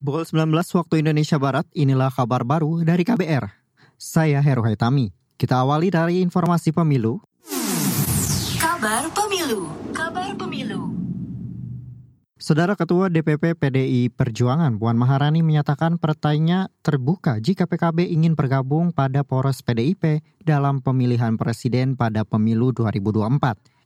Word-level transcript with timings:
Pukul 0.00 0.24
19 0.24 0.48
waktu 0.80 1.04
Indonesia 1.04 1.36
Barat, 1.36 1.68
inilah 1.76 2.08
kabar 2.08 2.40
baru 2.40 2.80
dari 2.80 3.04
KBR. 3.04 3.52
Saya 4.00 4.40
Heru 4.40 4.64
Haitami. 4.64 5.12
Kita 5.36 5.60
awali 5.60 5.92
dari 5.92 6.24
informasi 6.24 6.72
pemilu. 6.72 7.20
Kabar 8.56 9.12
Pemilu. 9.12 9.68
Kabar 9.92 10.32
Pemilu. 10.40 10.96
Saudara 12.40 12.80
Ketua 12.80 13.12
DPP 13.12 13.52
PDI 13.52 14.08
Perjuangan 14.08 14.80
Puan 14.80 14.96
Maharani 14.96 15.44
menyatakan 15.44 16.00
partainya 16.00 16.72
terbuka 16.80 17.36
jika 17.36 17.68
PKB 17.68 18.08
ingin 18.08 18.32
bergabung 18.32 18.96
pada 18.96 19.20
poros 19.20 19.60
PDIP 19.60 20.24
dalam 20.48 20.80
pemilihan 20.80 21.36
presiden 21.36 21.92
pada 21.92 22.24
pemilu 22.24 22.72
2024. 22.72 23.36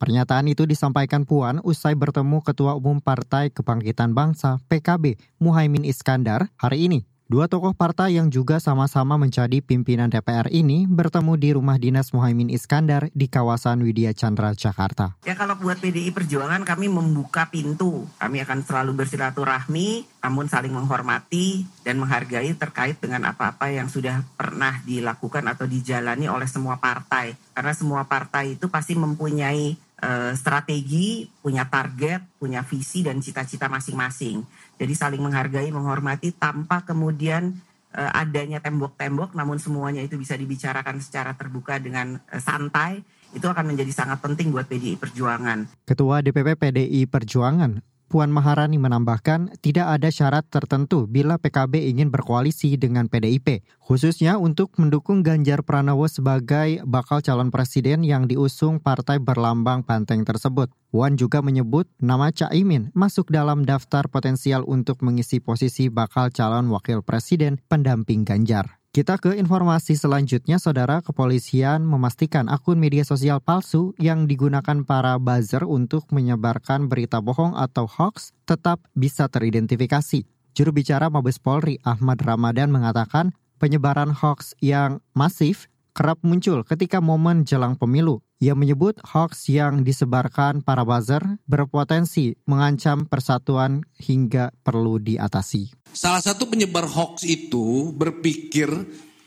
Pernyataan 0.00 0.48
itu 0.48 0.64
disampaikan 0.64 1.28
Puan 1.28 1.60
usai 1.60 1.92
bertemu 1.92 2.40
Ketua 2.40 2.72
Umum 2.72 3.04
Partai 3.04 3.52
Kebangkitan 3.52 4.16
Bangsa 4.16 4.56
PKB 4.72 5.20
Muhaimin 5.36 5.84
Iskandar 5.84 6.48
hari 6.56 6.88
ini. 6.88 7.04
Dua 7.30 7.46
tokoh 7.46 7.76
partai 7.76 8.18
yang 8.18 8.26
juga 8.26 8.58
sama-sama 8.58 9.14
menjadi 9.14 9.62
pimpinan 9.62 10.10
DPR 10.10 10.50
ini 10.50 10.88
bertemu 10.90 11.38
di 11.38 11.48
rumah 11.54 11.78
dinas 11.78 12.10
Muhaimin 12.10 12.50
Iskandar 12.50 13.06
di 13.14 13.30
kawasan 13.30 13.86
Widya 13.86 14.10
Chandra, 14.16 14.50
Jakarta. 14.50 15.14
Ya 15.22 15.38
kalau 15.38 15.54
buat 15.54 15.78
PDI 15.78 16.10
Perjuangan 16.10 16.66
kami 16.66 16.90
membuka 16.90 17.46
pintu. 17.46 18.08
Kami 18.18 18.42
akan 18.42 18.66
selalu 18.66 19.04
bersilaturahmi, 19.04 20.08
namun 20.26 20.50
saling 20.50 20.74
menghormati 20.74 21.68
dan 21.86 22.02
menghargai 22.02 22.50
terkait 22.58 22.98
dengan 22.98 23.30
apa-apa 23.30 23.70
yang 23.70 23.86
sudah 23.86 24.26
pernah 24.34 24.82
dilakukan 24.82 25.44
atau 25.44 25.70
dijalani 25.70 26.26
oleh 26.26 26.50
semua 26.50 26.82
partai. 26.82 27.38
Karena 27.54 27.76
semua 27.78 28.10
partai 28.10 28.58
itu 28.58 28.66
pasti 28.66 28.98
mempunyai 28.98 29.78
uh, 30.00 30.32
strategi, 30.34 31.28
punya 31.40 31.68
target, 31.68 32.40
punya 32.40 32.64
visi 32.64 33.04
dan 33.04 33.20
cita-cita 33.20 33.68
masing-masing. 33.68 34.42
Jadi 34.80 34.92
saling 34.96 35.22
menghargai, 35.22 35.68
menghormati 35.70 36.32
tanpa 36.34 36.82
kemudian 36.82 37.54
uh, 37.94 38.10
adanya 38.16 38.58
tembok-tembok, 38.58 39.36
namun 39.36 39.60
semuanya 39.60 40.00
itu 40.00 40.16
bisa 40.16 40.34
dibicarakan 40.34 40.98
secara 40.98 41.36
terbuka 41.36 41.78
dengan 41.78 42.18
uh, 42.18 42.40
santai. 42.40 43.04
Itu 43.30 43.46
akan 43.46 43.70
menjadi 43.70 43.94
sangat 43.94 44.18
penting 44.18 44.50
buat 44.50 44.66
PDI 44.66 44.98
Perjuangan. 44.98 45.86
Ketua 45.86 46.18
DPP 46.18 46.58
PDI 46.58 47.06
Perjuangan 47.06 47.78
Puan 48.10 48.34
Maharani 48.34 48.74
menambahkan 48.74 49.62
tidak 49.62 49.86
ada 49.86 50.10
syarat 50.10 50.42
tertentu 50.50 51.06
bila 51.06 51.38
PKB 51.38 51.94
ingin 51.94 52.10
berkoalisi 52.10 52.74
dengan 52.74 53.06
PDIP, 53.06 53.62
khususnya 53.78 54.34
untuk 54.34 54.74
mendukung 54.82 55.22
Ganjar 55.22 55.62
Pranowo 55.62 56.10
sebagai 56.10 56.82
bakal 56.82 57.22
calon 57.22 57.54
presiden 57.54 58.02
yang 58.02 58.26
diusung 58.26 58.82
partai 58.82 59.22
berlambang 59.22 59.86
banteng 59.86 60.26
tersebut. 60.26 60.74
Puan 60.90 61.14
juga 61.14 61.38
menyebut 61.38 61.86
nama 62.02 62.34
Caimin 62.34 62.90
masuk 62.98 63.30
dalam 63.30 63.62
daftar 63.62 64.10
potensial 64.10 64.66
untuk 64.66 65.06
mengisi 65.06 65.38
posisi 65.38 65.86
bakal 65.86 66.34
calon 66.34 66.66
wakil 66.66 67.06
presiden 67.06 67.62
pendamping 67.70 68.26
Ganjar. 68.26 68.79
Kita 68.90 69.22
ke 69.22 69.38
informasi 69.38 69.94
selanjutnya, 69.94 70.58
Saudara 70.58 70.98
Kepolisian 70.98 71.86
memastikan 71.86 72.50
akun 72.50 72.74
media 72.74 73.06
sosial 73.06 73.38
palsu 73.38 73.94
yang 74.02 74.26
digunakan 74.26 74.82
para 74.82 75.14
buzzer 75.14 75.62
untuk 75.62 76.10
menyebarkan 76.10 76.90
berita 76.90 77.22
bohong 77.22 77.54
atau 77.54 77.86
hoax 77.86 78.34
tetap 78.50 78.82
bisa 78.98 79.30
teridentifikasi. 79.30 80.26
Juru 80.58 80.70
bicara 80.74 81.06
Mabes 81.06 81.38
Polri 81.38 81.78
Ahmad 81.86 82.18
Ramadan 82.18 82.74
mengatakan 82.74 83.30
penyebaran 83.62 84.10
hoax 84.10 84.58
yang 84.58 84.98
masif 85.14 85.70
kerap 86.00 86.24
muncul 86.24 86.64
ketika 86.64 87.04
momen 87.04 87.44
jelang 87.44 87.76
pemilu. 87.76 88.24
Ia 88.40 88.56
menyebut 88.56 88.96
hoax 89.04 89.52
yang 89.52 89.84
disebarkan 89.84 90.64
para 90.64 90.80
buzzer 90.80 91.20
berpotensi 91.44 92.40
mengancam 92.48 93.04
persatuan 93.04 93.84
hingga 94.00 94.48
perlu 94.64 94.96
diatasi. 94.96 95.76
Salah 95.92 96.24
satu 96.24 96.48
penyebar 96.48 96.88
hoax 96.88 97.28
itu 97.28 97.92
berpikir 97.92 98.72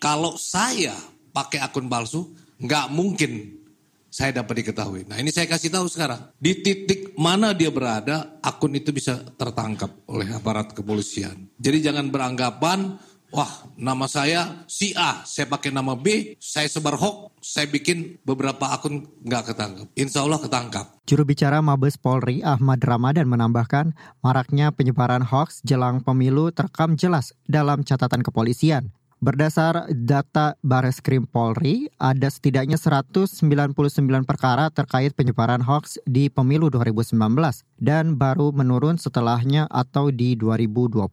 kalau 0.01 0.33
saya 0.33 0.97
pakai 1.29 1.61
akun 1.61 1.85
palsu, 1.85 2.33
nggak 2.57 2.89
mungkin 2.89 3.61
saya 4.09 4.41
dapat 4.41 4.65
diketahui. 4.65 5.05
Nah 5.05 5.21
ini 5.21 5.29
saya 5.29 5.45
kasih 5.45 5.69
tahu 5.69 5.85
sekarang. 5.85 6.33
Di 6.41 6.57
titik 6.65 7.13
mana 7.13 7.53
dia 7.53 7.69
berada, 7.69 8.41
akun 8.41 8.73
itu 8.73 8.89
bisa 8.89 9.21
tertangkap 9.37 9.93
oleh 10.09 10.25
aparat 10.33 10.73
kepolisian. 10.73 11.53
Jadi 11.61 11.85
jangan 11.85 12.09
beranggapan, 12.09 12.97
wah 13.33 13.49
nama 13.73 14.05
saya 14.05 14.63
si 14.69 14.93
A, 14.93 15.25
saya 15.25 15.49
pakai 15.49 15.73
nama 15.73 15.97
B, 15.97 16.37
saya 16.37 16.69
sebar 16.69 16.95
hoax, 16.95 17.33
saya 17.41 17.65
bikin 17.65 18.21
beberapa 18.21 18.69
akun 18.69 19.09
nggak 19.25 19.51
ketangkap. 19.51 19.87
Insya 19.97 20.23
Allah 20.23 20.39
ketangkap. 20.39 20.85
Juru 21.09 21.25
bicara 21.25 21.59
Mabes 21.59 21.97
Polri 21.97 22.45
Ahmad 22.45 22.79
Ramadan 22.85 23.25
menambahkan, 23.25 23.97
maraknya 24.21 24.69
penyebaran 24.69 25.25
hoax 25.25 25.65
jelang 25.65 26.05
pemilu 26.05 26.53
terekam 26.53 26.93
jelas 26.93 27.33
dalam 27.49 27.81
catatan 27.81 28.21
kepolisian. 28.21 28.93
Berdasar 29.23 29.87
data 29.87 30.59
Bares 30.59 30.99
Krim 30.99 31.23
Polri, 31.23 31.87
ada 31.95 32.27
setidaknya 32.27 32.75
199 32.75 33.71
perkara 34.27 34.67
terkait 34.67 35.15
penyebaran 35.15 35.63
hoax 35.63 35.95
di 36.03 36.27
pemilu 36.27 36.67
2019 36.67 37.15
dan 37.79 38.19
baru 38.19 38.51
menurun 38.51 38.99
setelahnya 38.99 39.71
atau 39.71 40.11
di 40.11 40.35
2020. 40.35 41.07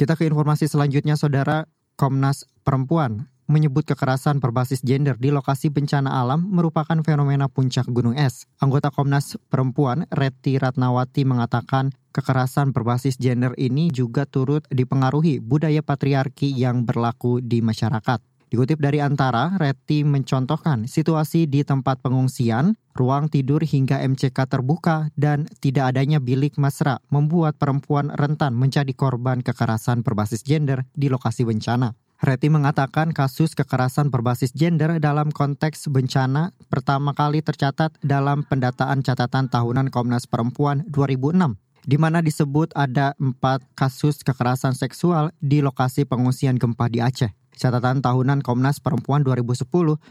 Kita 0.00 0.16
ke 0.16 0.24
informasi 0.24 0.64
selanjutnya, 0.64 1.12
Saudara. 1.12 1.68
Komnas 1.92 2.48
Perempuan 2.64 3.28
menyebut 3.44 3.84
kekerasan 3.84 4.40
berbasis 4.40 4.80
gender 4.80 5.20
di 5.20 5.28
lokasi 5.28 5.68
bencana 5.68 6.24
alam 6.24 6.40
merupakan 6.48 6.96
fenomena 7.04 7.52
puncak 7.52 7.84
gunung 7.84 8.16
es. 8.16 8.48
Anggota 8.64 8.88
Komnas 8.88 9.36
Perempuan, 9.52 10.08
Reti 10.08 10.56
Ratnawati, 10.56 11.28
mengatakan 11.28 11.92
kekerasan 12.16 12.72
berbasis 12.72 13.20
gender 13.20 13.52
ini 13.60 13.92
juga 13.92 14.24
turut 14.24 14.64
dipengaruhi 14.72 15.44
budaya 15.44 15.84
patriarki 15.84 16.48
yang 16.48 16.88
berlaku 16.88 17.44
di 17.44 17.60
masyarakat. 17.60 18.29
Dikutip 18.50 18.82
dari 18.82 18.98
Antara, 18.98 19.54
Reti 19.62 20.02
mencontohkan 20.02 20.90
situasi 20.90 21.46
di 21.46 21.62
tempat 21.62 22.02
pengungsian, 22.02 22.74
ruang 22.98 23.30
tidur 23.30 23.62
hingga 23.62 24.02
MCK 24.02 24.34
terbuka, 24.50 25.06
dan 25.14 25.46
tidak 25.62 25.94
adanya 25.94 26.18
bilik 26.18 26.58
mesra 26.58 26.98
membuat 27.14 27.62
perempuan 27.62 28.10
rentan 28.10 28.58
menjadi 28.58 28.90
korban 28.90 29.38
kekerasan 29.46 30.02
berbasis 30.02 30.42
gender 30.42 30.82
di 30.98 31.06
lokasi 31.06 31.46
bencana. 31.46 31.94
Reti 32.18 32.50
mengatakan 32.50 33.14
kasus 33.14 33.54
kekerasan 33.54 34.10
berbasis 34.10 34.50
gender 34.50 34.98
dalam 34.98 35.30
konteks 35.30 35.86
bencana 35.86 36.50
pertama 36.66 37.14
kali 37.14 37.46
tercatat 37.46 37.96
dalam 38.02 38.42
pendataan 38.42 39.06
catatan 39.06 39.46
tahunan 39.46 39.94
Komnas 39.94 40.26
Perempuan 40.26 40.82
2006 40.90 41.54
di 41.86 41.96
mana 41.96 42.20
disebut 42.20 42.76
ada 42.76 43.16
empat 43.16 43.64
kasus 43.72 44.20
kekerasan 44.20 44.76
seksual 44.76 45.32
di 45.40 45.64
lokasi 45.64 46.04
pengungsian 46.04 46.60
gempa 46.60 46.92
di 46.92 47.00
Aceh. 47.00 47.39
Catatan 47.54 48.02
tahunan 48.04 48.42
Komnas 48.42 48.78
Perempuan 48.78 49.22
2010 49.26 49.66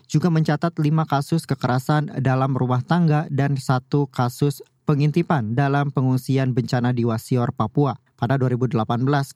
juga 0.07 0.27
mencatat 0.27 0.75
lima 0.79 1.03
kasus 1.07 1.43
kekerasan 1.47 2.19
dalam 2.19 2.55
rumah 2.55 2.83
tangga 2.83 3.29
dan 3.31 3.59
satu 3.59 4.07
kasus 4.11 4.63
pengintipan 4.89 5.53
dalam 5.53 5.93
pengungsian 5.93 6.57
bencana 6.57 6.89
di 6.89 7.05
Wasior, 7.05 7.53
Papua. 7.53 8.01
Pada 8.17 8.35
2018, 8.35 8.83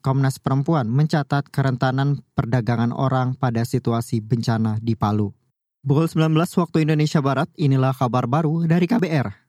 Komnas 0.02 0.42
Perempuan 0.42 0.90
mencatat 0.90 1.48
kerentanan 1.48 2.20
perdagangan 2.36 2.90
orang 2.90 3.38
pada 3.38 3.62
situasi 3.64 4.20
bencana 4.20 4.82
di 4.82 4.92
Palu. 4.98 5.32
Pukul 5.84 6.08
19 6.08 6.36
waktu 6.36 6.88
Indonesia 6.88 7.20
Barat, 7.20 7.48
inilah 7.60 7.92
kabar 7.92 8.24
baru 8.24 8.64
dari 8.64 8.88
KBR. 8.88 9.43